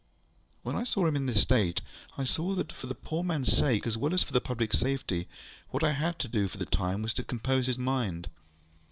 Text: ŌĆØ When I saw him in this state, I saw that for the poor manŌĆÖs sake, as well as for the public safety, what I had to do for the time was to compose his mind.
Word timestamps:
ŌĆØ 0.01 0.07
When 0.63 0.75
I 0.75 0.83
saw 0.83 1.05
him 1.05 1.15
in 1.15 1.27
this 1.27 1.41
state, 1.41 1.81
I 2.17 2.23
saw 2.23 2.55
that 2.55 2.71
for 2.71 2.87
the 2.87 2.95
poor 2.95 3.21
manŌĆÖs 3.23 3.49
sake, 3.49 3.85
as 3.85 3.97
well 3.99 4.15
as 4.15 4.23
for 4.23 4.33
the 4.33 4.41
public 4.41 4.73
safety, 4.73 5.27
what 5.69 5.83
I 5.83 5.91
had 5.91 6.17
to 6.21 6.27
do 6.27 6.47
for 6.47 6.57
the 6.57 6.65
time 6.65 7.03
was 7.03 7.13
to 7.13 7.23
compose 7.23 7.67
his 7.67 7.77
mind. 7.77 8.27